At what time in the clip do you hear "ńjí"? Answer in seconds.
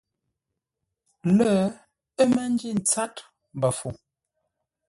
2.51-2.69